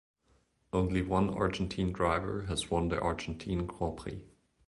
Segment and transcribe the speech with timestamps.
[0.73, 4.25] Only one Argentine driver has won the Argentine Grand Prix.